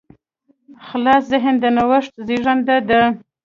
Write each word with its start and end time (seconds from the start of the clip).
خلاص 0.87 1.23
ذهن 1.31 1.55
د 1.63 1.65
نوښت 1.75 2.13
زېږنده 2.27 2.77
دی. 2.89 3.01